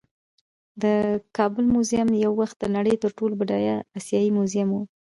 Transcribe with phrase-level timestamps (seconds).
[0.81, 0.85] د
[1.37, 4.77] کابل میوزیم یو وخت د نړۍ تر ټولو بډایه آسیايي میوزیم و